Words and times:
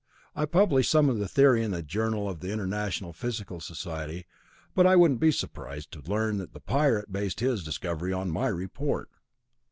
I 0.35 0.45
published 0.45 0.89
some 0.89 1.09
of 1.09 1.19
the 1.19 1.27
theory 1.27 1.63
in 1.63 1.69
the 1.69 1.83
Journal 1.83 2.27
of 2.27 2.39
the 2.39 2.51
International 2.51 3.13
Physical 3.13 3.59
Society 3.59 4.25
and 4.75 4.87
I 4.87 4.95
wouldn't 4.95 5.19
be 5.19 5.31
surprised 5.31 5.91
to 5.91 6.01
learn 6.01 6.37
that 6.39 6.53
the 6.53 6.59
pirate 6.59 7.11
based 7.13 7.39
his 7.39 7.63
discovery 7.63 8.11
on 8.11 8.31
my 8.31 8.47
report. 8.47 9.11